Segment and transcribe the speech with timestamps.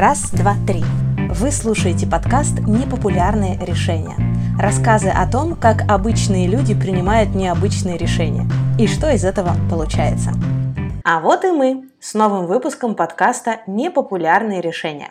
[0.00, 0.82] Раз, два, три.
[1.28, 4.16] Вы слушаете подкаст «Непопулярные решения».
[4.58, 8.46] Рассказы о том, как обычные люди принимают необычные решения
[8.78, 10.30] и что из этого получается.
[11.04, 15.10] А вот и мы с новым выпуском подкаста «Непопулярные решения».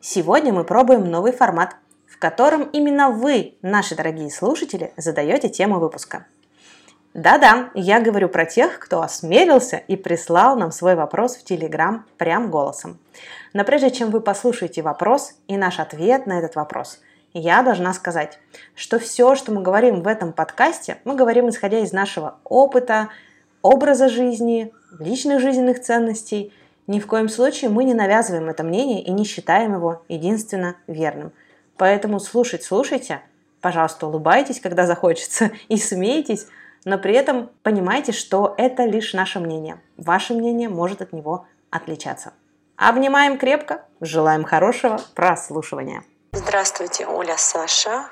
[0.00, 1.74] Сегодня мы пробуем новый формат,
[2.06, 6.26] в котором именно вы, наши дорогие слушатели, задаете тему выпуска–
[7.12, 12.52] да-да, я говорю про тех, кто осмелился и прислал нам свой вопрос в Телеграм прям
[12.52, 13.00] голосом.
[13.52, 17.00] Но прежде чем вы послушаете вопрос и наш ответ на этот вопрос,
[17.32, 18.38] я должна сказать,
[18.74, 23.08] что все, что мы говорим в этом подкасте, мы говорим исходя из нашего опыта,
[23.62, 26.52] образа жизни, личных жизненных ценностей.
[26.86, 31.32] Ни в коем случае мы не навязываем это мнение и не считаем его единственно верным.
[31.76, 33.20] Поэтому слушать слушайте,
[33.60, 36.46] пожалуйста, улыбайтесь, когда захочется, и смейтесь,
[36.84, 39.80] но при этом понимайте, что это лишь наше мнение.
[39.96, 42.32] Ваше мнение может от него отличаться.
[42.80, 46.02] Обнимаем крепко, желаем хорошего прослушивания.
[46.32, 48.06] Здравствуйте, Оля, Саша,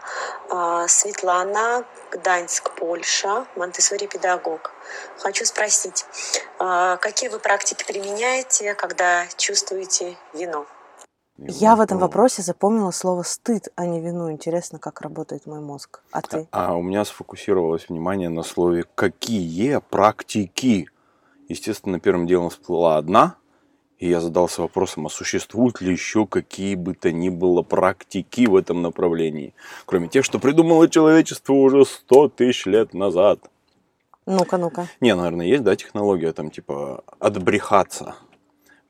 [0.50, 4.72] а, Светлана, Гданьск, Польша, Монтессори педагог.
[5.20, 6.04] Хочу спросить,
[6.58, 10.66] а, какие вы практики применяете, когда чувствуете вину?
[11.38, 14.30] Я в этом вопросе запомнила слово стыд, а не вину.
[14.30, 16.02] Интересно, как работает мой мозг.
[16.12, 16.46] А ты?
[16.50, 20.90] А у меня сфокусировалось внимание на слове «какие практики».
[21.48, 23.36] Естественно, первым делом всплыла одна,
[23.98, 28.56] и я задался вопросом, а существуют ли еще какие бы то ни было практики в
[28.56, 29.54] этом направлении,
[29.86, 33.40] кроме тех, что придумало человечество уже сто тысяч лет назад.
[34.26, 34.88] Ну-ка, ну-ка.
[35.00, 38.16] Не, наверное, есть, да, технология там типа отбрехаться–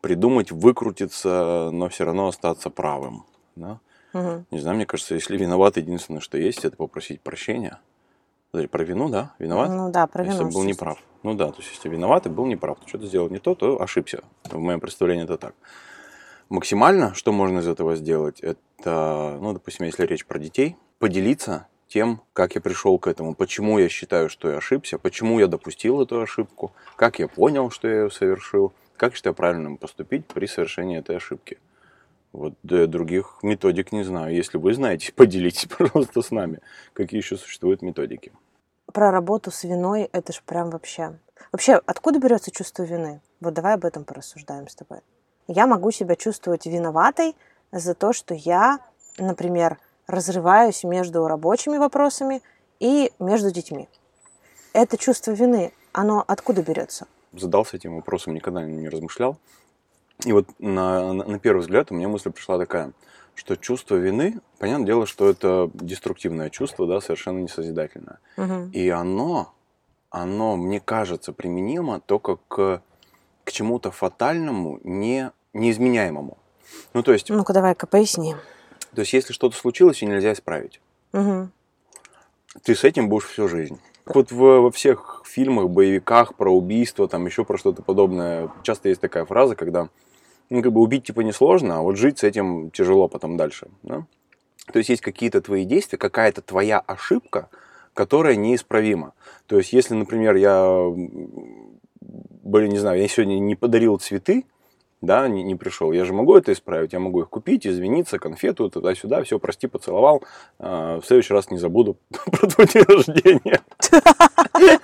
[0.01, 3.25] придумать, выкрутиться, но все равно остаться правым.
[3.57, 3.81] Да?
[4.13, 4.45] Угу.
[4.51, 7.81] Не знаю, мне кажется, если виноват, единственное, что есть, это попросить прощения.
[8.51, 9.35] Про вину, да?
[9.39, 9.71] Виноват?
[9.71, 10.33] Ну да, про вину.
[10.33, 10.99] Если был неправ.
[11.23, 13.81] Ну да, то есть если виноват и был неправ, то что-то сделал не то, то
[13.81, 14.23] ошибся.
[14.45, 15.55] В моем представлении это так.
[16.49, 22.23] Максимально, что можно из этого сделать, это, ну, допустим, если речь про детей, поделиться тем,
[22.33, 26.21] как я пришел к этому, почему я считаю, что я ошибся, почему я допустил эту
[26.21, 31.17] ошибку, как я понял, что я ее совершил, как считаю правильным поступить при совершении этой
[31.17, 31.59] ошибки?
[32.33, 34.35] Вот других методик не знаю.
[34.35, 36.61] Если вы знаете, поделитесь, пожалуйста, с нами,
[36.93, 38.33] какие еще существуют методики.
[38.93, 41.19] Про работу с виной это же прям вообще...
[41.53, 43.21] Вообще, откуда берется чувство вины?
[43.41, 45.01] Вот давай об этом порассуждаем с тобой.
[45.47, 47.37] Я могу себя чувствовать виноватой
[47.73, 48.81] за то, что я,
[49.19, 52.43] например, разрываюсь между рабочими вопросами
[52.81, 53.89] и между детьми.
[54.73, 57.07] Это чувство вины, оно откуда берется?
[57.33, 59.39] задался этим вопросом, никогда не размышлял.
[60.25, 62.93] И вот на, на первый взгляд у меня мысль пришла такая,
[63.39, 68.19] что чувство вины, понятное дело, что это деструктивное чувство, да, совершенно не созидательное.
[68.37, 68.71] Угу.
[68.73, 69.55] И оно,
[70.11, 72.83] оно, мне кажется, применимо только к,
[73.45, 76.37] к чему-то фатальному, не, неизменяемому.
[76.95, 77.31] Ну, то есть...
[77.31, 78.35] Ну-ка, давай-ка поясни.
[78.93, 80.81] То есть, если что-то случилось и нельзя исправить,
[81.13, 81.49] угу.
[82.65, 83.79] ты с этим будешь всю жизнь.
[84.05, 89.01] Вот в, во всех фильмах, боевиках про убийство, там еще про что-то подобное, часто есть
[89.01, 89.91] такая фраза, когда
[90.51, 93.69] ну, как бы убить типа несложно, а вот жить с этим тяжело потом дальше.
[93.83, 94.07] Да?
[94.73, 97.49] То есть есть какие-то твои действия, какая-то твоя ошибка,
[97.95, 99.15] которая неисправима.
[99.47, 100.85] То есть если, например, я,
[102.01, 104.45] блин, не знаю, я сегодня не подарил цветы,
[105.01, 105.93] да, не, не пришел.
[105.93, 110.25] Я же могу это исправить, я могу их купить, извиниться, конфету, туда-сюда, все, прости, поцеловал.
[110.59, 113.61] А, в следующий раз не забуду про твой день рождения.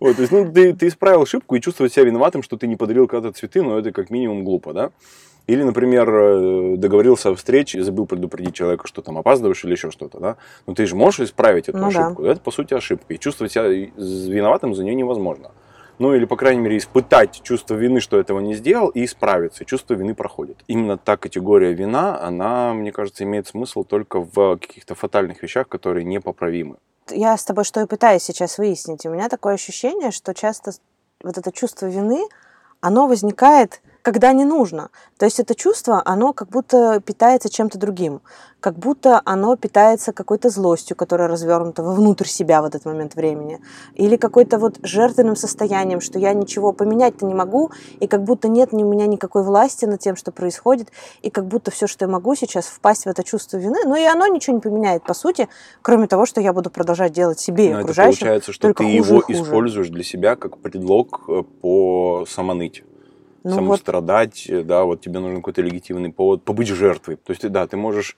[0.00, 2.76] Вот, то есть, ну, ты, ты исправил ошибку и чувствовать себя виноватым, что ты не
[2.76, 4.90] подарил когда-то цветы, но это как минимум глупо, да?
[5.46, 9.90] Или, например, э, договорился о встрече и забыл предупредить человека, что там опаздываешь или еще
[9.90, 10.36] что-то, да?
[10.66, 12.22] Но ты же можешь исправить эту ну, ошибку.
[12.22, 12.32] Да.
[12.32, 13.14] Это, по сути, ошибка.
[13.14, 15.52] И чувствовать себя виноватым за нее невозможно
[15.98, 19.64] ну или, по крайней мере, испытать чувство вины, что этого не сделал, и исправиться.
[19.64, 20.58] чувство вины проходит.
[20.66, 26.04] Именно та категория вина, она, мне кажется, имеет смысл только в каких-то фатальных вещах, которые
[26.04, 26.76] непоправимы.
[27.10, 29.06] Я с тобой что и пытаюсь сейчас выяснить.
[29.06, 30.72] У меня такое ощущение, что часто
[31.22, 32.22] вот это чувство вины,
[32.80, 34.90] оно возникает когда не нужно.
[35.18, 38.20] То есть это чувство, оно как будто питается чем-то другим,
[38.60, 43.60] как будто оно питается какой-то злостью, которая развернута внутрь себя в этот момент времени,
[43.94, 48.72] или какой-то вот жертвенным состоянием, что я ничего поменять-то не могу, и как будто нет
[48.72, 50.88] у меня никакой власти над тем, что происходит,
[51.22, 54.04] и как будто все, что я могу сейчас, впасть в это чувство вины, но и
[54.04, 55.48] оно ничего не поменяет, по сути,
[55.82, 58.16] кроме того, что я буду продолжать делать себе и но окружающим.
[58.16, 62.84] Это получается, что ты его используешь для себя как предлог э, по самоныть
[63.48, 64.66] ну самострадать, вот.
[64.66, 67.16] да, вот тебе нужен какой-то легитимный повод побыть жертвой.
[67.16, 68.16] То есть, да, ты можешь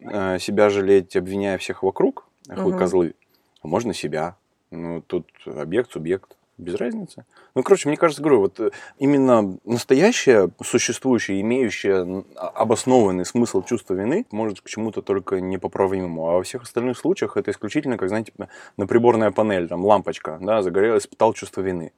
[0.00, 2.78] э, себя жалеть, обвиняя всех вокруг, ах угу.
[2.78, 3.14] козлы,
[3.62, 4.36] а можно себя.
[4.70, 6.36] Ну, тут объект, субъект.
[6.58, 7.24] без разницы.
[7.54, 14.26] Ну, короче, мне кажется, говорю, вот э, именно настоящее, существующее, имеющее обоснованный смысл чувства вины
[14.30, 16.28] может к чему-то только непоправимому.
[16.28, 18.32] А во всех остальных случаях это исключительно, как, знаете,
[18.76, 21.92] на приборная панель, там, лампочка, да, загорелась, испытал чувство вины.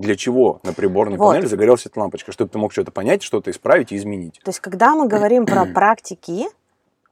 [0.00, 1.28] Для чего на приборной вот.
[1.28, 2.32] панели загорелась эта лампочка?
[2.32, 4.40] Чтобы ты мог что-то понять, что-то исправить и изменить.
[4.42, 6.46] То есть, когда мы говорим про практики,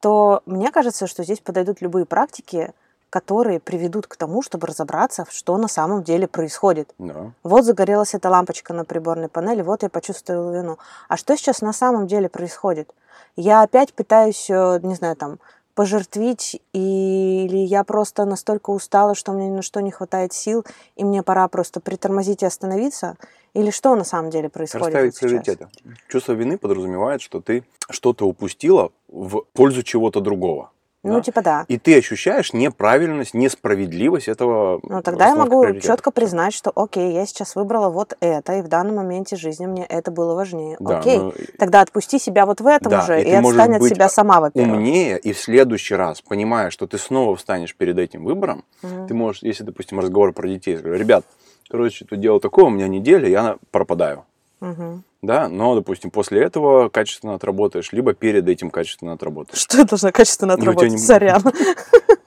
[0.00, 2.73] то мне кажется, что здесь подойдут любые практики,
[3.11, 6.94] которые приведут к тому, чтобы разобраться, что на самом деле происходит.
[6.99, 7.32] Да.
[7.43, 10.79] Вот загорелась эта лампочка на приборной панели, вот я почувствовала вину.
[11.08, 12.90] А что сейчас на самом деле происходит?
[13.37, 15.38] Я опять пытаюсь, э, не знаю, там,
[15.78, 20.64] пожертвить, или я просто настолько устала, что мне ни на что не хватает сил,
[20.96, 23.16] и мне пора просто притормозить и остановиться,
[23.54, 24.86] или что на самом деле происходит?
[24.86, 25.69] Расставить приоритеты.
[26.08, 30.72] Чувство вины подразумевает, что ты что-то упустила в пользу чего-то другого.
[31.08, 31.22] Ну, да?
[31.22, 31.64] типа да.
[31.69, 34.81] И ты ощущаешь неправильность, несправедливость этого.
[34.82, 38.69] Ну, тогда я могу четко признать, что окей, я сейчас выбрала вот это, и в
[38.69, 40.76] данном моменте жизни мне это было важнее.
[40.81, 43.84] Да, окей, ну, тогда отпусти себя вот в этом да, уже, и, и отстань от
[43.84, 44.76] себя сама, во-первых.
[44.76, 49.06] умнее, и в следующий раз, понимая, что ты снова встанешь перед этим выбором, угу.
[49.06, 51.25] ты можешь, если, допустим, разговор про детей, ребят,
[51.69, 54.25] короче, тут дело такое, у меня неделя, я пропадаю.
[54.60, 55.02] Угу.
[55.22, 59.60] Да, но, допустим, после этого качественно отработаешь, либо перед этим качественно отработаешь.
[59.60, 60.93] Что я должна качественно ну, отработать?
[60.93, 60.99] Не...
[60.99, 61.43] Сорян.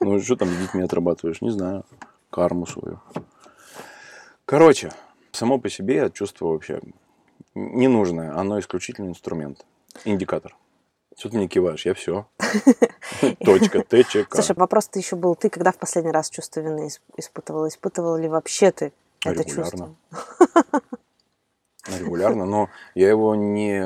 [0.04, 1.40] Ну, что там с детьми отрабатываешь?
[1.42, 1.84] Не знаю.
[2.30, 2.98] Карму свою.
[4.44, 4.90] Короче,
[5.30, 6.80] само по себе чувство вообще
[7.54, 8.36] ненужное.
[8.36, 9.64] Оно исключительно инструмент.
[10.04, 10.56] Индикатор.
[11.16, 11.86] Что ты мне киваешь?
[11.86, 12.26] Я все.
[13.44, 14.34] Точка, ТЧК.
[14.34, 15.36] Слушай, вопрос-то еще был.
[15.36, 17.68] Ты когда в последний раз чувство вины испытывал?
[17.68, 18.92] Испытывал ли вообще ты
[19.24, 19.94] это чувство?
[21.88, 23.82] регулярно, но я его не...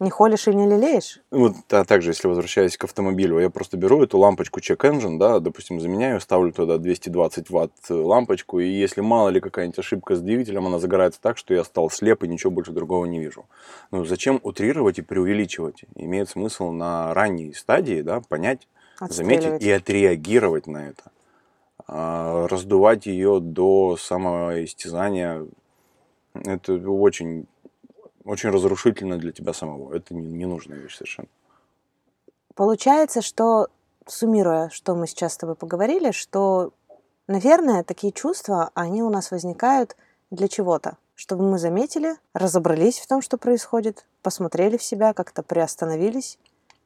[0.00, 1.20] Не холишь и не лелеешь?
[1.30, 5.38] Вот, а также, если возвращаясь к автомобилю, я просто беру эту лампочку Check Engine, да,
[5.38, 10.66] допустим, заменяю, ставлю туда 220 ватт лампочку, и если мало ли какая-нибудь ошибка с двигателем,
[10.66, 13.46] она загорается так, что я стал слеп и ничего больше другого не вижу.
[13.92, 15.84] Ну, зачем утрировать и преувеличивать?
[15.94, 18.66] Имеет смысл на ранней стадии, да, понять,
[19.00, 21.04] заметить и отреагировать на это.
[21.86, 25.46] А, раздувать ее до самоистязания
[26.34, 27.46] это очень,
[28.24, 29.94] очень разрушительно для тебя самого.
[29.94, 31.28] Это не, ненужная вещь совершенно.
[32.54, 33.68] Получается, что,
[34.06, 36.72] суммируя, что мы сейчас с тобой поговорили, что,
[37.26, 39.96] наверное, такие чувства, они у нас возникают
[40.30, 40.96] для чего-то.
[41.14, 46.38] Чтобы мы заметили, разобрались в том, что происходит, посмотрели в себя, как-то приостановились,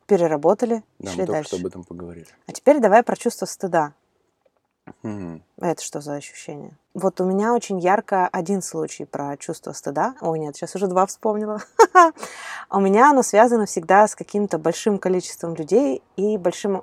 [0.07, 1.49] переработали, да, шли мы дальше.
[1.49, 2.29] Что об этом поговорили.
[2.47, 3.95] А теперь давай про чувство стыда.
[5.03, 5.43] Mm.
[5.61, 6.77] Это что за ощущение?
[7.01, 10.17] Вот у меня очень ярко один случай про чувство стыда.
[10.21, 11.63] Ой, нет, сейчас уже два вспомнила.
[12.71, 16.83] У меня оно связано всегда с каким-то большим количеством людей и большим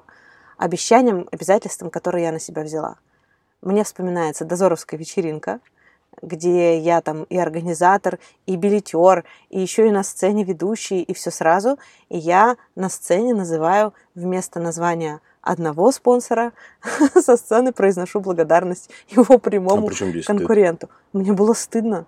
[0.57, 2.95] обещанием, обязательством, которое я на себя взяла.
[3.61, 5.59] Мне вспоминается дозоровская вечеринка,
[6.21, 11.29] где я там и организатор, и билетер, и еще и на сцене ведущий, и все
[11.29, 11.77] сразу.
[12.07, 16.51] И я на сцене называю вместо названия одного спонсора
[17.15, 20.87] со сцены произношу благодарность его прямому а конкуренту.
[20.87, 20.99] Стыд?
[21.13, 22.05] Мне было стыдно.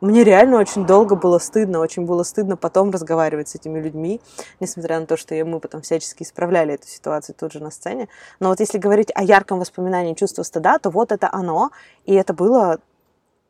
[0.00, 4.20] Мне реально очень долго было стыдно, очень было стыдно потом разговаривать с этими людьми,
[4.60, 8.08] несмотря на то, что мы потом всячески исправляли эту ситуацию тут же на сцене.
[8.38, 11.72] Но вот если говорить о ярком воспоминании чувства стыда, то вот это оно,
[12.06, 12.78] и это было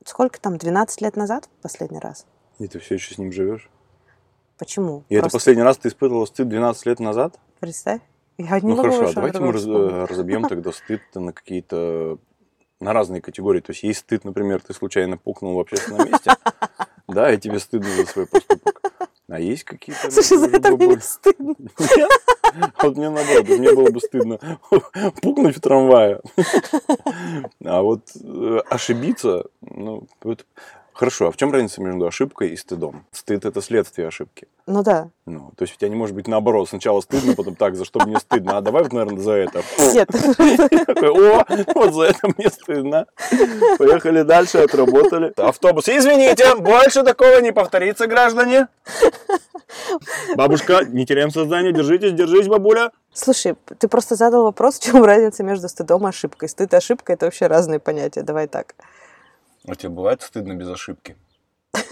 [0.06, 2.24] сколько там, 12 лет назад последний раз.
[2.58, 3.68] И ты все еще с ним живешь?
[4.56, 5.04] Почему?
[5.10, 5.28] И Просто...
[5.28, 7.38] это последний раз ты испытывала стыд 12 лет назад?
[7.60, 8.00] Представь.
[8.38, 12.18] Я не ну могу хорошо, а давайте мы э, разобьем тогда стыд на какие-то
[12.80, 13.60] на разные категории.
[13.60, 16.32] То есть есть стыд, например, ты случайно пукнул в общественном месте,
[17.08, 18.80] да, и тебе стыдно за свой поступок.
[19.28, 20.10] А есть какие-то...
[20.10, 21.54] Слушай, за это мне не стыдно.
[22.82, 24.38] Вот мне наоборот, мне было бы стыдно
[25.22, 26.20] пукнуть в трамвае.
[27.64, 30.06] А вот э, ошибиться, ну,
[30.98, 33.06] Хорошо, а в чем разница между ошибкой и стыдом?
[33.12, 34.48] Стыд это следствие ошибки.
[34.66, 35.10] Ну да.
[35.26, 36.68] Ну, то есть у тебя не может быть наоборот.
[36.68, 38.56] Сначала стыдно, потом так, за что мне стыдно.
[38.56, 39.62] А давай, наверное, за это.
[39.78, 40.10] Нет.
[41.00, 41.44] О,
[41.76, 43.06] вот за это мне стыдно.
[43.78, 45.32] Поехали дальше, отработали.
[45.36, 45.88] Автобус.
[45.88, 48.66] Извините, больше такого не повторится, граждане.
[50.34, 52.90] Бабушка, не теряем сознание, держитесь, держись, бабуля.
[53.12, 56.48] Слушай, ты просто задал вопрос, в чем разница между стыдом и ошибкой.
[56.48, 58.22] Стыд и ошибка– это вообще разные понятия.
[58.22, 58.74] Давай так.
[59.68, 61.16] А тебе бывает стыдно без ошибки?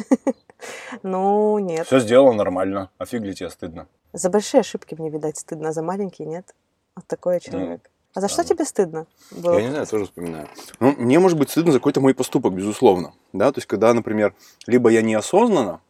[1.02, 1.86] Ну, нет.
[1.86, 2.90] Все сделано нормально.
[2.98, 3.86] А фиг ли тебе стыдно?
[4.12, 6.54] За большие ошибки мне, видать, стыдно, а за маленькие нет.
[6.94, 7.90] Вот такой ну, человек.
[8.14, 9.06] А за что тебе стыдно?
[9.30, 10.48] Я не знаю, тоже вспоминаю.
[10.80, 13.12] Ну, мне может быть стыдно за какой-то мой поступок, безусловно.
[13.34, 14.34] Да, то есть, когда, например,
[14.66, 15.82] либо я неосознанно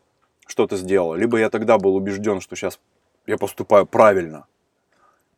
[0.47, 2.81] что-то сделал, либо я тогда был убежден, что сейчас
[3.27, 4.47] я поступаю правильно.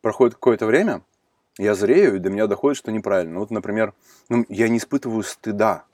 [0.00, 1.02] Проходит какое-то время,
[1.58, 3.34] я зрею, и до меня доходит, что неправильно.
[3.34, 3.92] Ну, вот, например,
[4.30, 5.84] ну, я не испытываю стыда.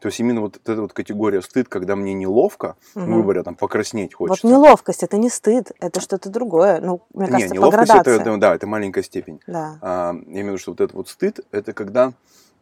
[0.00, 3.22] То есть именно вот эта вот категория стыд, когда мне неловко, угу.
[3.22, 4.46] говоря, там покраснеть хочется.
[4.46, 6.80] Вот неловкость это не стыд, это что-то другое.
[6.80, 9.40] Ну, мне кажется, не, неловкость это, это, да, это маленькая степень.
[9.46, 9.78] Да.
[9.82, 12.14] А, я имею в виду, что вот этот вот стыд, это когда,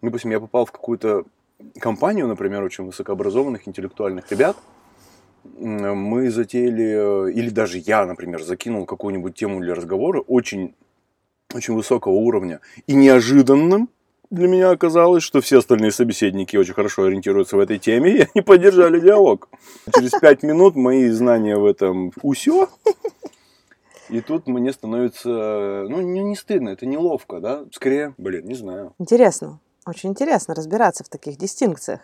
[0.02, 1.24] допустим, я попал в какую-то
[1.78, 4.56] компанию, например, очень высокообразованных, интеллектуальных ребят,
[5.44, 10.74] мы затеяли, или даже я, например, закинул какую-нибудь тему для разговора очень,
[11.54, 13.88] очень высокого уровня и неожиданным
[14.30, 18.42] для меня оказалось, что все остальные собеседники очень хорошо ориентируются в этой теме, и они
[18.42, 19.48] поддержали диалог.
[19.94, 22.68] Через пять минут мои знания в этом усё.
[24.08, 25.28] И тут мне становится,
[25.88, 27.64] ну, не, не стыдно, это неловко, да?
[27.72, 28.94] Скорее, блин, не знаю.
[28.98, 29.60] Интересно.
[29.86, 32.00] Очень интересно разбираться в таких дистинкциях.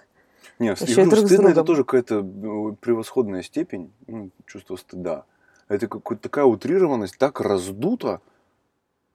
[0.59, 5.25] Нет, Еще и друг стыдно это тоже какая-то ну, превосходная степень ну, чувства стыда.
[5.69, 8.21] Это какая-то такая утрированность, так раздута,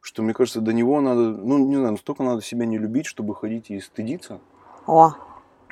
[0.01, 3.35] что, мне кажется, до него надо, ну, не знаю, настолько надо себя не любить, чтобы
[3.35, 4.39] ходить и стыдиться.
[4.87, 5.13] О.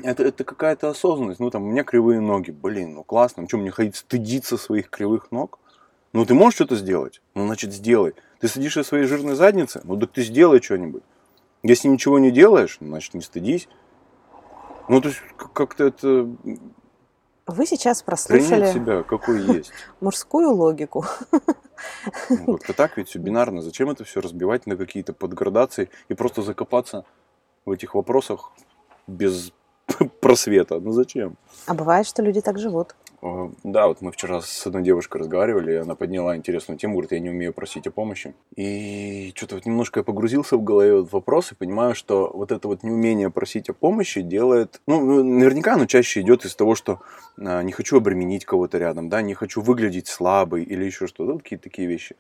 [0.04, 1.40] Это, это какая-то осознанность.
[1.40, 2.52] Ну, там, у меня кривые ноги.
[2.52, 3.44] Блин, ну классно.
[3.44, 5.60] Ну, что, мне ходить стыдиться своих кривых ног?
[6.14, 7.22] Ну, ты можешь что-то сделать?
[7.36, 8.14] Ну, значит, сделай.
[8.40, 9.82] Ты садишься в своей жирной заднице?
[9.84, 11.04] Ну, так ты сделай что-нибудь.
[11.64, 13.68] Если ничего не делаешь, значит, не стыдись.
[14.88, 15.22] Ну, то есть,
[15.54, 16.30] как-то это...
[17.48, 18.74] Вы сейчас прослушали...
[18.74, 19.72] себя, какой есть.
[20.02, 21.06] Мужскую логику.
[22.30, 23.62] Ну, как-то так ведь все бинарно.
[23.62, 27.06] Зачем это все разбивать на какие-то подградации и просто закопаться
[27.66, 28.52] в этих вопросах
[29.08, 29.54] без
[30.20, 30.82] просвета?
[30.82, 31.38] Ну зачем?
[31.68, 32.96] А бывает, что люди так живут.
[33.22, 37.30] Да, вот мы вчера с одной девушкой разговаривали, она подняла интересную тему, говорит, я не
[37.30, 38.36] умею просить о помощи.
[38.56, 42.68] И что-то вот немножко я погрузился в голове в вопрос и понимаю, что вот это
[42.68, 44.82] вот неумение просить о помощи делает...
[44.86, 47.02] Ну, ну наверняка оно чаще идет из того, что
[47.40, 51.40] а, не хочу обременить кого-то рядом, да, не хочу выглядеть слабой или еще что-то, ну,
[51.40, 52.16] какие-то такие вещи.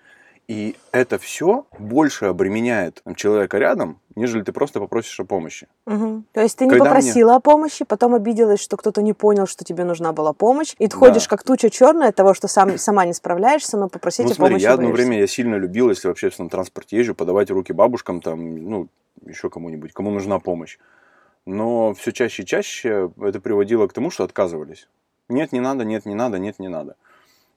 [0.48, 5.68] И это все больше обременяет человека рядом, нежели ты просто попросишь о помощи.
[5.86, 6.24] Угу.
[6.32, 7.38] То есть ты не Когда попросила мне...
[7.38, 10.94] о помощи, потом обиделась, что кто-то не понял, что тебе нужна была помощь, и ты
[10.94, 10.98] да.
[10.98, 14.36] ходишь как туча черная от того, что сам, сама не справляешься, но попросить ну, о
[14.36, 17.74] смотри, помощи я одно время я сильно любил, если в общественном транспорте езжу, подавать руки
[17.74, 18.88] бабушкам, там, ну,
[19.26, 20.78] еще кому-нибудь, кому нужна помощь.
[21.46, 24.88] Но все чаще и чаще это приводило к тому, что отказывались.
[25.28, 26.96] Нет, не надо, нет, не надо, нет, не надо.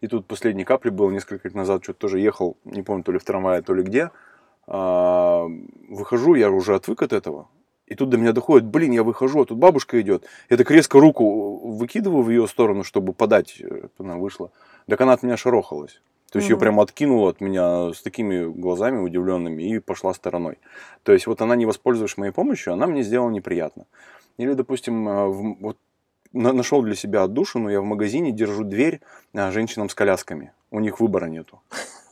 [0.01, 3.19] И тут последней капли был несколько лет назад, что-то тоже ехал, не помню, то ли
[3.19, 4.11] в трамвае, то ли где.
[4.67, 5.47] А,
[5.89, 7.49] выхожу, я уже отвык от этого.
[7.87, 10.25] И тут до меня доходит, блин, я выхожу, а тут бабушка идет.
[10.49, 14.53] Я так резко руку выкидываю в ее сторону, чтобы подать, э, она вышла.
[14.87, 16.01] Так она от меня шарохалась.
[16.31, 16.53] То есть mm-hmm.
[16.53, 20.59] ее прям откинула от меня с такими глазами удивленными и пошла стороной.
[21.03, 23.87] То есть вот она не воспользовавшись моей помощью, она мне сделала неприятно.
[24.39, 25.77] Или, допустим, э, вот
[26.33, 29.01] нашел для себя отдушину, я в магазине держу дверь
[29.35, 30.53] а, женщинам с колясками.
[30.71, 31.61] У них выбора нету.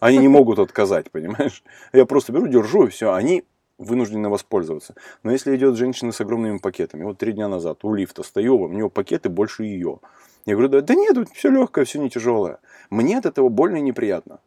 [0.00, 1.62] Они не могут отказать, понимаешь?
[1.92, 3.44] Я просто беру, держу, и все, они
[3.78, 4.94] вынуждены воспользоваться.
[5.22, 8.68] Но если идет женщина с огромными пакетами, вот три дня назад у лифта стою, у
[8.68, 10.00] нее пакеты больше ее.
[10.46, 12.58] Я говорю, да, да нет, все легкое, все не тяжелое.
[12.90, 14.40] Мне от этого больно и неприятно.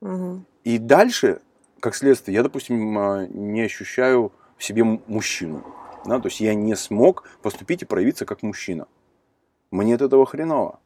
[0.00, 0.44] Угу.
[0.64, 1.40] И дальше,
[1.80, 5.64] как следствие, я, допустим, а, не ощущаю в себе мужчину.
[6.06, 6.18] Да?
[6.20, 8.86] То есть я не смог поступить и проявиться как мужчина.
[9.70, 10.80] Мне от этого хреново.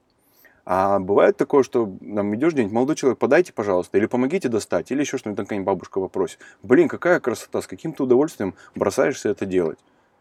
[0.64, 5.00] А бывает такое, что там идешь где-нибудь, молодой человек, подайте, пожалуйста, или помогите достать, или
[5.00, 6.38] еще что-нибудь, какая-нибудь бабушка попросит.
[6.62, 9.78] Блин, какая красота, с каким то удовольствием бросаешься это делать.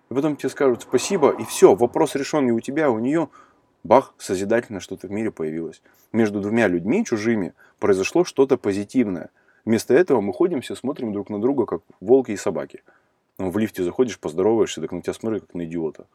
[0.09, 3.29] И потом тебе скажут спасибо, и все, вопрос решен и у тебя, и у нее.
[3.83, 5.81] Бах, созидательно что-то в мире появилось.
[6.11, 9.29] Между двумя людьми чужими произошло что-то позитивное.
[9.63, 12.83] Вместо этого мы ходим, все смотрим друг на друга, как волки и собаки.
[13.37, 16.07] Ну, в лифте заходишь, поздороваешься, так на тебя смотрят, как на идиота.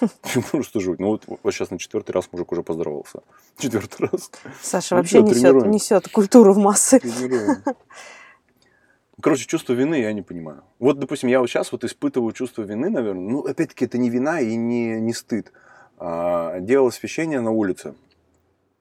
[0.62, 0.98] Что жуть?
[0.98, 3.20] Ну вот, вот сейчас на четвертый раз мужик уже поздоровался.
[3.58, 4.30] Четвертый раз.
[4.62, 7.00] Саша ну, вообще несет, несет культуру в массы.
[9.20, 10.62] Короче, чувство вины я не понимаю.
[10.78, 13.30] Вот, допустим, я вот сейчас вот испытываю чувство вины, наверное.
[13.30, 15.52] Ну, опять-таки, это не вина и не, не стыд.
[15.98, 17.94] А, делал освещение на улице.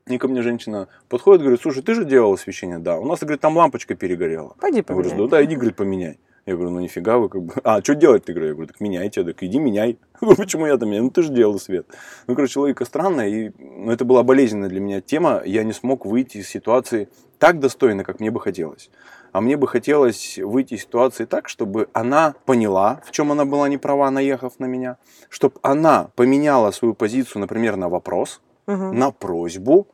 [0.07, 2.79] И ко мне женщина подходит, говорит, слушай, ты же делал освещение?
[2.79, 3.00] Да.
[3.00, 4.55] У нас, говорит, там лампочка перегорела.
[4.59, 5.09] Пойди поменяй.
[5.09, 6.19] Я говорю, да, иди, говорит, поменяй.
[6.46, 7.54] Я говорю, ну нифига вы как бы...
[7.64, 8.32] А, что делать ты?
[8.32, 9.24] Я говорю, так меняйте.
[9.24, 9.98] Так иди меняй.
[10.20, 11.06] Почему я там меняю?
[11.06, 11.88] Ну ты же делал свет.
[12.28, 13.28] Ну, короче, логика странная.
[13.28, 15.42] И ну, это была болезненная для меня тема.
[15.44, 17.10] Я не смог выйти из ситуации
[17.40, 18.92] так достойно, как мне бы хотелось.
[19.32, 23.68] А мне бы хотелось выйти из ситуации так, чтобы она поняла, в чем она была
[23.68, 24.98] неправа, наехав на меня.
[25.30, 28.94] Чтобы она поменяла свою позицию, например, на вопрос, угу.
[28.94, 29.88] на просьбу.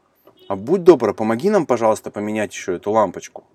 [0.50, 3.46] А будь добра, помоги нам, пожалуйста, поменять еще эту лампочку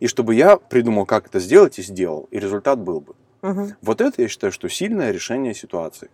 [0.00, 3.14] и чтобы я придумал, как это сделать, и сделал, и результат был бы.
[3.42, 3.72] Угу.
[3.82, 6.10] Вот это я считаю, что сильное решение ситуации.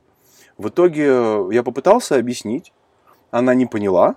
[0.59, 2.73] В итоге э, я попытался объяснить,
[3.31, 4.17] она не поняла,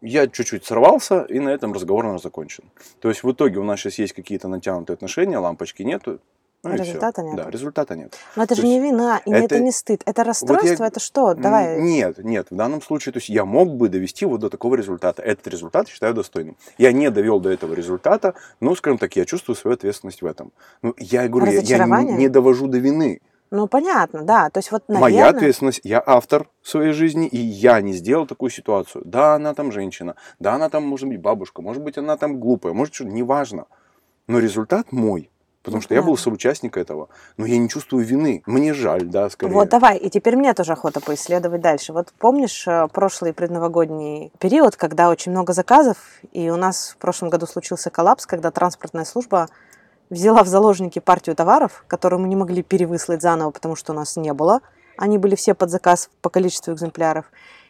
[0.00, 2.64] я чуть-чуть сорвался, и на этом разговор у нас закончен.
[3.00, 6.20] То есть в итоге у нас сейчас есть какие-то натянутые отношения, лампочки нету,
[6.70, 7.36] Ну, результата нет.
[7.36, 8.16] Да, результата нет.
[8.36, 10.02] Но это то же не вина, и это, это не стыд.
[10.06, 10.86] Это расстройство, вот я...
[10.86, 11.34] это что?
[11.34, 11.80] Давай.
[11.80, 12.48] Нет, нет.
[12.50, 15.22] В данном случае, то есть я мог бы довести вот до такого результата.
[15.22, 16.56] Этот результат считаю достойным.
[16.78, 20.52] Я не довел до этого результата, но, скажем так, я чувствую свою ответственность в этом.
[20.82, 23.20] Ну, я говорю, я, я не, не довожу до вины.
[23.50, 24.50] Ну, понятно, да.
[24.50, 25.10] То есть вот, наверное...
[25.10, 29.02] Моя ответственность, я автор своей жизни, и я не сделал такую ситуацию.
[29.04, 32.72] Да, она там женщина, да, она там, может быть, бабушка, может быть, она там глупая,
[32.72, 33.66] может, что неважно.
[34.26, 35.30] Но результат мой.
[35.66, 36.06] Потому что понятно.
[36.06, 37.08] я был соучастник этого.
[37.36, 38.40] Но я не чувствую вины.
[38.46, 39.52] Мне жаль, да, скорее.
[39.52, 39.98] Вот, давай.
[39.98, 41.92] И теперь мне тоже охота поисследовать дальше.
[41.92, 45.96] Вот помнишь э, прошлый предновогодний период, когда очень много заказов,
[46.30, 49.48] и у нас в прошлом году случился коллапс, когда транспортная служба
[50.08, 54.16] взяла в заложники партию товаров, которые мы не могли перевыслать заново, потому что у нас
[54.16, 54.60] не было.
[54.96, 57.24] Они были все под заказ по количеству экземпляров.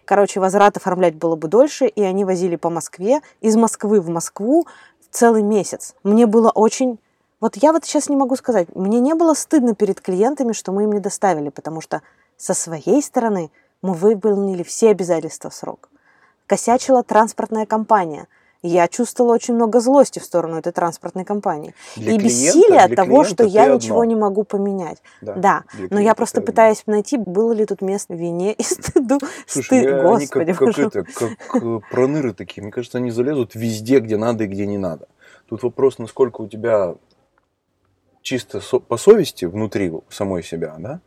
[0.05, 4.67] Короче, возврат оформлять было бы дольше, и они возили по Москве, из Москвы в Москву
[5.11, 5.95] целый месяц.
[6.03, 6.99] Мне было очень...
[7.47, 10.83] Вот я вот сейчас не могу сказать, мне не было стыдно перед клиентами, что мы
[10.83, 12.03] им не доставили, потому что
[12.37, 15.89] со своей стороны мы выполнили все обязательства в срок.
[16.49, 18.27] Косячила транспортная компания–
[18.63, 21.73] я чувствовала очень много злости в сторону этой транспортной компании.
[21.95, 23.77] Для и бессилие от того, что я одно.
[23.77, 24.99] ничего не могу поменять.
[25.21, 25.65] Да, да.
[25.91, 26.95] но я просто пытаюсь одно.
[26.95, 29.21] найти, было ли тут место вине и стыду.
[29.47, 32.63] Слушай, Стыд, Господи, они как, как, это, как э, проныры такие.
[32.63, 35.07] Мне кажется, они залезут везде, где надо и где не надо.
[35.49, 36.97] Тут вопрос, насколько у тебя
[38.27, 41.01] чисто по совести внутри самой себя, да?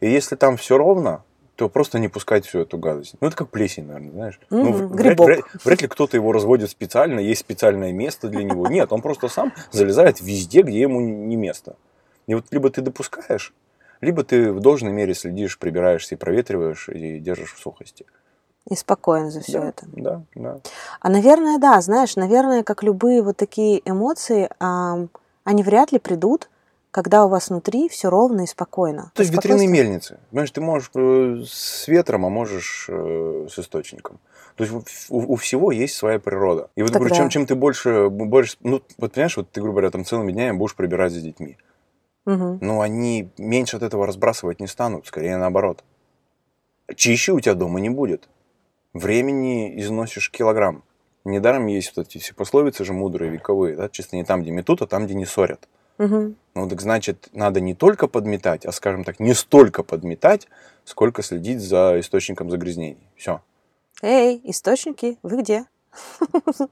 [0.00, 1.22] И если там все ровно,
[1.54, 3.14] то просто не пускать всю эту гадость.
[3.20, 4.40] Ну, это как плесень, наверное, знаешь.
[4.50, 8.66] Mm-hmm, ну, вряд, вряд, вряд ли кто-то его разводит специально, есть специальное место для него.
[8.66, 11.76] Нет, он просто сам залезает везде, где ему не место.
[12.26, 13.54] И вот либо ты допускаешь,
[14.00, 18.04] либо ты в должной мере следишь, прибираешься и проветриваешь, и держишь в сухости.
[18.68, 19.86] И спокоен за все да, это.
[19.92, 20.60] Да, да.
[20.98, 26.48] А, наверное, да, знаешь, наверное, как любые вот такие эмоции, они вряд ли придут
[26.94, 29.10] когда у вас внутри все ровно и спокойно.
[29.16, 30.20] То есть ветряные мельницы.
[30.30, 34.20] Понимаешь, ты можешь э, с ветром, а можешь э, с источником.
[34.54, 36.70] То есть у, у всего есть своя природа.
[36.76, 37.00] И вот Тогда...
[37.00, 40.30] говорю, чем, чем ты больше, больше, ну, вот понимаешь, вот ты, грубо говоря, там целыми
[40.30, 41.56] днями будешь прибирать за детьми.
[42.26, 42.58] Угу.
[42.60, 45.82] Но они меньше от этого разбрасывать не станут, скорее наоборот.
[46.94, 48.28] Чище у тебя дома не будет.
[48.92, 50.84] Времени износишь килограмм.
[51.24, 54.80] Недаром есть вот эти все пословицы же мудрые, вековые, да, чисто не там, где метут,
[54.82, 55.68] а там, где не ссорят.
[55.98, 56.34] Угу.
[56.54, 60.48] Ну, так значит, надо не только подметать, а, скажем так, не столько подметать,
[60.84, 63.08] сколько следить за источником загрязнений.
[63.16, 63.40] Все.
[64.02, 65.66] Эй, источники, вы где?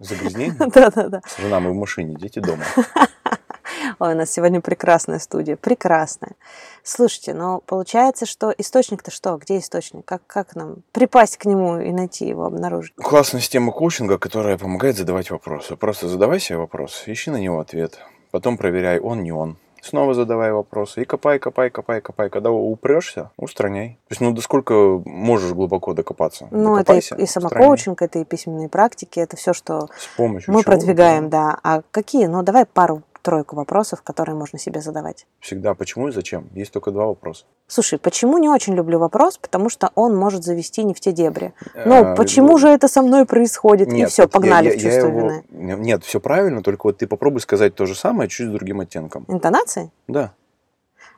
[0.00, 0.54] Загрязнение?
[0.58, 1.22] Да-да-да.
[1.38, 2.64] Жена, мы в машине, дети дома.
[3.98, 6.34] Ой, у нас сегодня прекрасная студия, прекрасная.
[6.82, 9.36] Слушайте, но получается, что источник-то что?
[9.36, 10.04] Где источник?
[10.04, 12.94] Как, как нам припасть к нему и найти его, обнаружить?
[12.96, 15.76] Классная система коучинга, которая помогает задавать вопросы.
[15.76, 17.98] Просто задавай себе вопрос, ищи на него ответ.
[18.32, 19.56] Потом проверяй, он, не он.
[19.82, 21.02] Снова задавай вопросы.
[21.02, 22.30] И копай, копай, копай, копай.
[22.30, 23.98] Когда упрешься, устраняй.
[24.08, 26.48] То есть, ну, до сколько можешь глубоко докопаться?
[26.50, 30.62] Ну, это и, и самокоучинг, это и письменные практики, это все, что С помощью мы
[30.62, 31.50] продвигаем, да.
[31.50, 31.58] да.
[31.62, 32.26] А какие?
[32.26, 35.26] Ну, давай пару тройку вопросов, которые можно себе задавать.
[35.40, 36.48] Всегда почему и зачем?
[36.54, 37.44] Есть только два вопроса.
[37.66, 41.54] Слушай, почему не очень люблю вопрос, потому что он может завести не в те дебри.
[41.86, 43.88] Ну, а, почему же это со мной происходит?
[43.88, 45.20] Нет, и все, погнали я, в чувство его...
[45.20, 45.44] вины.
[45.50, 49.24] Нет, все правильно, только вот ты попробуй сказать то же самое, чуть с другим оттенком.
[49.28, 49.90] Интонации?
[50.08, 50.34] Да.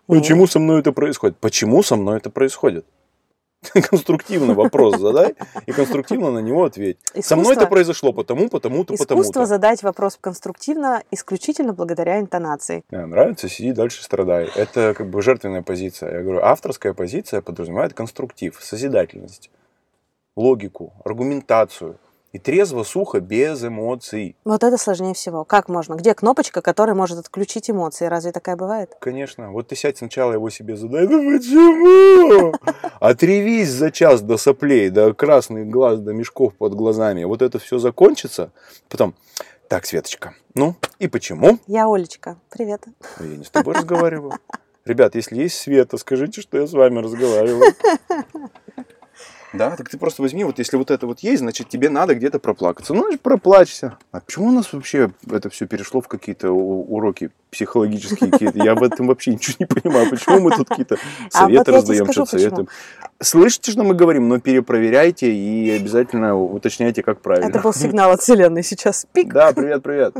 [0.07, 1.39] Почему со мной это происходит?
[1.39, 2.85] Почему со мной это происходит?
[3.91, 5.35] конструктивно вопрос задай
[5.67, 6.99] и конструктивно на него ответь.
[7.15, 9.15] Искусство, Со мной это произошло потому, потому-то, потому-то.
[9.15, 12.85] Искусство задать вопрос конструктивно исключительно благодаря интонации.
[12.91, 14.51] Да, нравится, сиди дальше страдай.
[14.55, 16.17] Это как бы жертвенная позиция.
[16.17, 19.51] Я говорю, авторская позиция подразумевает конструктив, созидательность,
[20.37, 21.97] логику, аргументацию,
[22.35, 24.37] и трезво, сухо, без эмоций.
[24.45, 25.45] Вот это сложнее всего.
[25.45, 25.95] Как можно?
[25.95, 28.07] Где кнопочка, которая может отключить эмоции?
[28.07, 28.93] Разве такая бывает?
[29.01, 29.53] Конечно.
[29.53, 31.07] Вот ты сядь сначала его себе задай.
[31.07, 32.53] Ну почему?
[33.01, 37.23] Отревись за час до соплей, до красных глаз, до мешков под глазами.
[37.23, 38.51] Вот это все закончится.
[38.89, 39.15] Потом,
[39.69, 41.61] так, Светочка, ну и почему?
[41.69, 42.37] Я Олечка.
[42.51, 42.83] Привет.
[43.21, 44.33] Я не с тобой разговариваю.
[44.85, 47.73] Ребят, если есть Света, скажите, что я с вами разговариваю.
[49.55, 52.39] Да, так ты просто возьми, вот если вот это вот есть, значит тебе надо где-то
[52.39, 52.95] проплакаться.
[52.95, 53.97] Ну, значит, проплачься.
[54.13, 58.59] А почему у нас вообще это все перешло в какие-то уроки психологические какие-то?
[58.59, 60.11] Я в этом вообще ничего не понимаю.
[60.11, 60.97] Почему мы тут какие-то
[61.31, 62.69] советы а вот раздаем, что советуем?
[63.21, 67.49] Слышите, что мы говорим, но перепроверяйте и обязательно уточняйте, как правильно.
[67.49, 69.07] Это был сигнал от Вселенной сейчас.
[69.13, 69.33] Пик.
[69.33, 70.15] Да, привет, привет.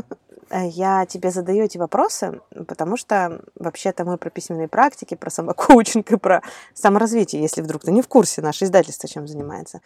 [0.49, 6.11] Э, я тебе задаю эти вопросы, потому что вообще-то мы про письменные практики, про самокоучинг
[6.11, 6.41] и про
[6.73, 9.81] саморазвитие, если вдруг ты не в курсе, наше издательство чем занимается.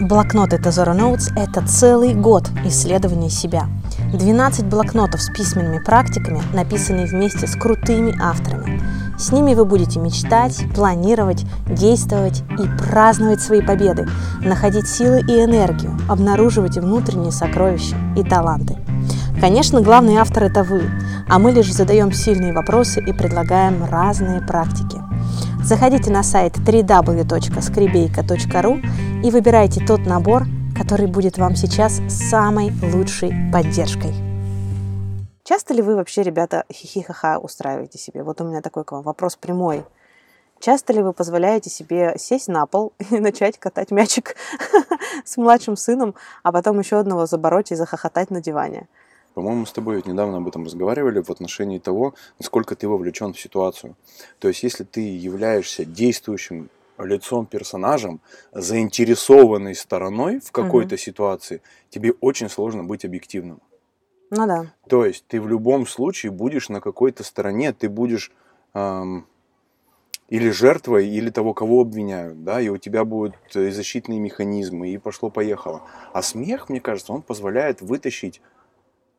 [0.00, 3.68] Блокнот это Zoro Notes– это целый год исследования себя.
[4.14, 8.80] 12 блокнотов с письменными практиками, написанные вместе с крутыми авторами.
[9.20, 14.08] С ними вы будете мечтать, планировать, действовать и праздновать свои победы,
[14.40, 18.78] находить силы и энергию, обнаруживать внутренние сокровища и таланты.
[19.38, 20.90] Конечно, главный автор– это вы,
[21.28, 24.96] а мы лишь задаем сильные вопросы и предлагаем разные практики.
[25.62, 34.29] Заходите на сайт www.skribeyka.ru и выбирайте тот набор, который будет вам сейчас самой лучшей поддержкой.
[35.50, 38.22] Часто ли вы вообще, ребята, хихихаха устраиваете себе?
[38.22, 39.82] Вот у меня такой к вам вопрос прямой.
[40.60, 44.36] Часто ли вы позволяете себе сесть на пол и начать катать мячик
[45.24, 48.86] с младшим сыном, а потом еще одного забороть и захохотать на диване?
[49.34, 53.96] По-моему, с тобой недавно об этом разговаривали в отношении того, насколько ты вовлечен в ситуацию.
[54.38, 58.20] То есть, если ты являешься действующим лицом, персонажем,
[58.52, 61.02] заинтересованной стороной в какой-то угу.
[61.02, 63.60] ситуации, тебе очень сложно быть объективным.
[64.30, 64.66] Ну да.
[64.88, 68.32] То есть ты в любом случае будешь на какой-то стороне, ты будешь
[68.74, 69.26] эм,
[70.28, 74.98] или жертвой, или того, кого обвиняют, да, и у тебя будут и защитные механизмы, и
[74.98, 75.82] пошло-поехало.
[76.12, 78.40] А смех, мне кажется, он позволяет вытащить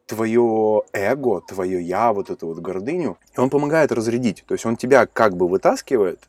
[0.05, 4.43] твое эго, твое я, вот эту вот гордыню, и он помогает разрядить.
[4.47, 6.19] То есть он тебя как бы вытаскивает,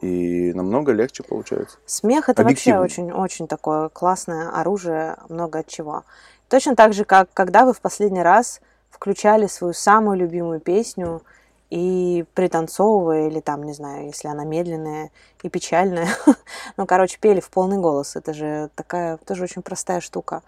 [0.00, 1.78] и намного легче получается.
[1.86, 6.04] Смех это вообще очень-очень такое классное оружие, много от чего.
[6.48, 11.22] Точно так же, как когда вы в последний раз включали свою самую любимую песню
[11.70, 15.10] и пританцовывая, или там, не знаю, если она медленная
[15.42, 16.08] и печальная,
[16.76, 18.16] ну, короче, пели в полный голос.
[18.16, 20.42] Это же такая тоже очень простая штука.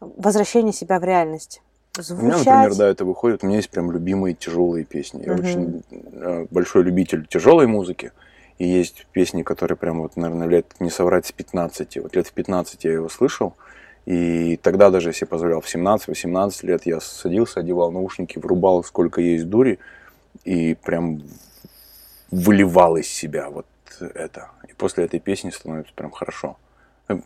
[0.00, 1.62] Возвращение себя в реальность.
[1.96, 2.22] Звучать.
[2.22, 3.44] У меня, например, да, это выходит.
[3.44, 5.24] У меня есть прям любимые тяжелые песни.
[5.24, 5.42] Я угу.
[5.42, 8.12] очень э, большой любитель тяжелой музыки.
[8.58, 11.98] И есть песни, которые прям вот, наверное, лет, не соврать, с 15.
[11.98, 13.54] Вот лет в 15 я его слышал.
[14.04, 19.48] И тогда даже, если позволял, в 17-18 лет я садился, одевал наушники, врубал сколько есть
[19.48, 19.78] дури,
[20.44, 21.22] и прям
[22.30, 23.66] выливал из себя вот
[24.00, 24.50] это.
[24.68, 26.56] И после этой песни становится прям хорошо.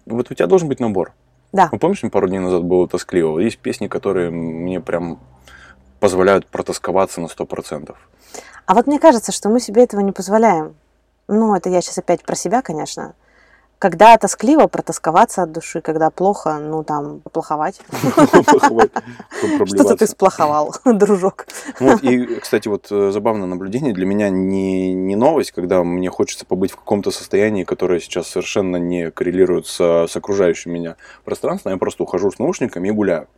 [0.04, 1.12] Вот у тебя должен быть набор.
[1.52, 1.68] Да.
[1.72, 3.38] Ну, помнишь, пару дней назад было тоскливо?
[3.38, 5.20] Есть песни, которые мне прям
[6.00, 7.94] позволяют протасковаться на 100%.
[8.66, 10.74] А вот мне кажется, что мы себе этого не позволяем.
[11.28, 13.14] Ну, это я сейчас опять про себя, конечно.
[13.78, 17.80] Когда тоскливо, протасковаться от души, когда плохо, ну там, плоховать.
[19.66, 21.46] Что-то ты сплоховал, дружок.
[21.78, 26.46] Вот, и, кстати, вот э, забавное наблюдение для меня не, не новость, когда мне хочется
[26.46, 31.78] побыть в каком-то состоянии, которое сейчас совершенно не коррелирует с, с окружающим меня пространством, я
[31.78, 33.28] просто ухожу с наушниками и гуляю.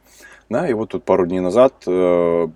[0.48, 2.48] Да, и вот тут пару дней назад э,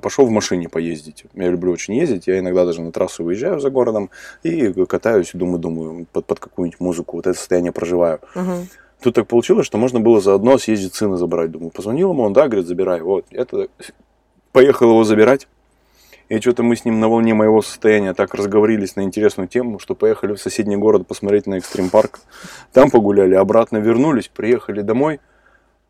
[0.00, 1.26] пошел в машине поездить.
[1.34, 4.10] Я люблю очень ездить, я иногда даже на трассу выезжаю за городом
[4.42, 8.20] и катаюсь, думаю, думаю, под, под какую-нибудь музыку, вот это состояние проживаю.
[8.34, 8.66] Угу.
[9.02, 11.50] Тут так получилось, что можно было заодно съездить сына забрать.
[11.50, 13.02] Думаю, позвонил ему, он, да, говорит, забирай.
[13.02, 13.68] Вот, это
[14.52, 15.46] поехал его забирать.
[16.30, 19.94] И что-то мы с ним на волне моего состояния так разговорились на интересную тему, что
[19.94, 22.20] поехали в соседний город посмотреть на экстрим парк.
[22.72, 25.20] Там погуляли, обратно вернулись, приехали домой–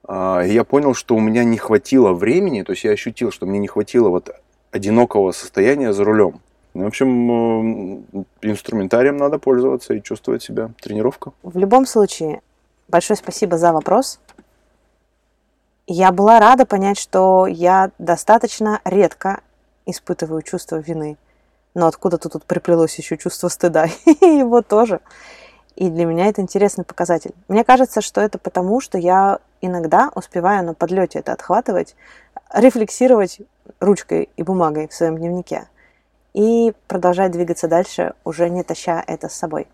[0.09, 3.69] я понял, что у меня не хватило времени, то есть я ощутил, что мне не
[3.69, 4.31] хватило вот
[4.71, 6.41] одинокого состояния за рулем.
[6.75, 8.05] Ну, в общем,
[8.43, 10.71] инструментарием надо пользоваться и чувствовать себя.
[10.83, 11.33] Тренировка.
[11.45, 12.43] В любом случае,
[12.89, 14.19] большое спасибо за вопрос.
[15.87, 19.41] Я была рада понять, что я достаточно редко
[19.87, 21.17] испытываю чувство вины.
[21.75, 23.85] Но откуда-то тут приплелось еще чувство стыда.
[24.21, 25.01] Его тоже.
[25.77, 27.35] И для меня это интересный показатель.
[27.49, 31.97] Мне кажется, что это потому, что я иногда успеваю на подлете это отхватывать,
[32.53, 33.41] рефлексировать
[33.81, 35.69] ручкой и бумагой в своем дневнике
[36.35, 39.67] и продолжать двигаться дальше, уже не таща это с собой.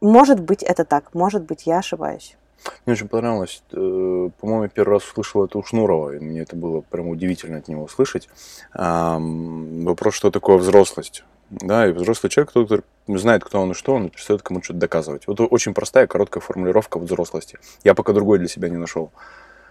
[0.00, 2.36] Может быть, это так, может быть, я ошибаюсь.
[2.84, 6.80] Мне очень понравилось, э, по-моему, первый раз услышал это у Шнурова, и мне это было
[6.80, 8.28] прям удивительно от него услышать.
[8.74, 11.24] Вопрос, что такое взрослость.
[11.50, 15.26] Да, и взрослый человек, который знает, кто он и что, он перестает кому-то что-то доказывать.
[15.26, 17.58] Вот очень простая, короткая формулировка взрослости.
[17.84, 19.12] Я пока другой для себя не нашел.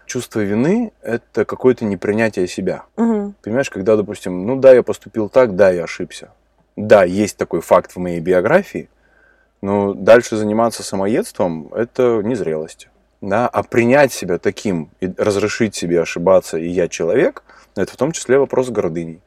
[0.06, 2.84] Чувство вины– это какое-то непринятие себя.
[2.98, 3.36] Угу.
[3.42, 6.32] Понимаешь, когда, допустим, ну да, я поступил так, да, я ошибся.
[6.76, 8.90] Да, есть такой факт в моей биографии,
[9.62, 12.90] но дальше заниматься самоедством– это незрелость.
[13.22, 13.48] Да?
[13.48, 17.44] А принять себя таким и разрешить себе ошибаться, и я человек–
[17.76, 19.22] это в том числе вопрос гордыни.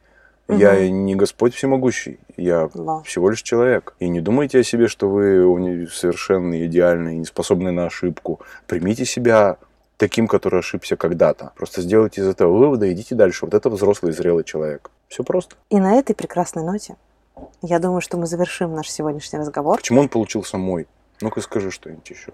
[0.47, 0.57] Угу.
[0.57, 3.01] Я не Господь всемогущий, я да.
[3.01, 3.95] всего лишь человек.
[3.99, 8.39] И не думайте о себе, что вы совершенно идеальны и не способны на ошибку.
[8.65, 9.57] Примите себя
[9.97, 11.51] таким, который ошибся когда-то.
[11.55, 13.45] Просто сделайте из этого вывода и идите дальше.
[13.45, 14.89] Вот это взрослый, зрелый человек.
[15.09, 15.55] Все просто.
[15.69, 16.95] И на этой прекрасной ноте
[17.61, 19.77] я думаю, что мы завершим наш сегодняшний разговор.
[19.77, 20.87] Почему он получился мой?
[21.21, 22.31] Ну-ка скажи что-нибудь еще.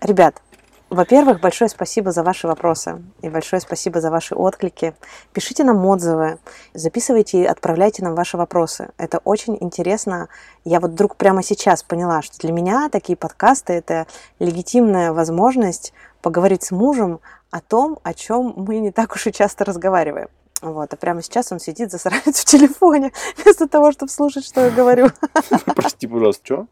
[0.00, 0.42] Ребят,
[0.88, 4.94] Во-первых, большое спасибо за ваши вопросы и большое спасибо за ваши отклики.
[5.32, 6.38] Пишите нам отзывы,
[6.74, 8.90] записывайте и отправляйте нам ваши вопросы.
[8.96, 10.28] Это очень интересно.
[10.64, 14.06] Я вот вдруг прямо сейчас поняла, что для меня такие подкасты– это
[14.38, 17.18] легитимная возможность поговорить с мужем
[17.50, 20.28] о том, о чем мы не так уж и часто разговариваем.
[20.62, 24.70] Вот, а прямо сейчас он сидит, засранец в телефоне, вместо того, чтобы слушать, что я
[24.70, 25.08] говорю.
[25.76, 26.66] Прости, пожалуйста, что?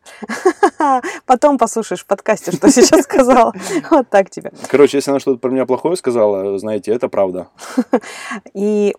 [1.26, 3.52] Потом послушаешь в подкасте, что сейчас сказала.
[3.90, 4.52] Вот так тебе.
[4.68, 7.48] Короче, если она что-то про меня плохое сказала, знаете, это правда.
[8.54, 8.94] И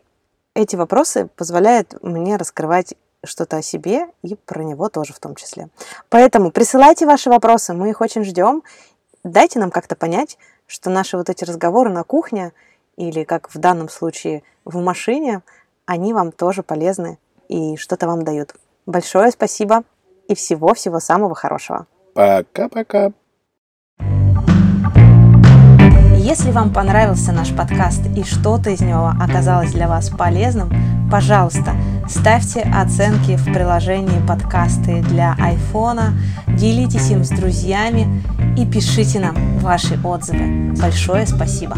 [0.53, 2.93] эти вопросы позволяют мне раскрывать
[3.23, 5.69] что-то о себе и про него тоже в том числе.
[6.09, 8.63] Поэтому присылайте ваши вопросы, мы их очень ждем.
[9.23, 12.53] Дайте нам как-то понять, что наши вот эти разговоры на кухне
[12.97, 15.41] или, как в данном случае, в машине,
[15.85, 18.55] они вам тоже полезны и что-то вам дают.
[18.85, 19.83] Большое спасибо
[20.27, 21.87] и всего-всего самого хорошего.
[22.13, 23.11] Пока-пока.
[26.17, 30.71] Если вам понравился наш подкаст и что-то из него оказалось для вас полезным,
[31.11, 31.75] пожалуйста,
[32.09, 36.13] ставьте оценки в приложении подкасты для айфона,
[36.47, 38.23] делитесь им с друзьями
[38.57, 40.73] и пишите нам ваши отзывы.
[40.81, 41.75] Большое спасибо!